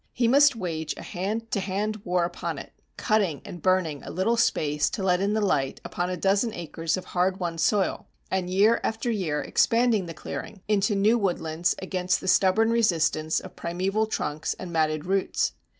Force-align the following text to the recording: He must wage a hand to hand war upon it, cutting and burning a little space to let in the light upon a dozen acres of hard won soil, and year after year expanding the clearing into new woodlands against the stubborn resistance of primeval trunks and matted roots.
He 0.13 0.27
must 0.27 0.55
wage 0.55 0.95
a 0.97 1.03
hand 1.03 1.51
to 1.51 1.59
hand 1.59 1.97
war 2.03 2.23
upon 2.25 2.57
it, 2.57 2.73
cutting 2.97 3.39
and 3.45 3.61
burning 3.61 4.01
a 4.01 4.09
little 4.09 4.35
space 4.35 4.89
to 4.89 5.03
let 5.03 5.21
in 5.21 5.35
the 5.35 5.41
light 5.45 5.79
upon 5.85 6.09
a 6.09 6.17
dozen 6.17 6.51
acres 6.55 6.97
of 6.97 7.05
hard 7.05 7.39
won 7.39 7.59
soil, 7.59 8.07
and 8.31 8.49
year 8.49 8.79
after 8.83 9.11
year 9.11 9.41
expanding 9.43 10.07
the 10.07 10.15
clearing 10.15 10.61
into 10.67 10.95
new 10.95 11.19
woodlands 11.19 11.75
against 11.83 12.19
the 12.19 12.27
stubborn 12.27 12.71
resistance 12.71 13.39
of 13.39 13.55
primeval 13.55 14.07
trunks 14.07 14.55
and 14.55 14.71
matted 14.73 15.05
roots. 15.05 15.53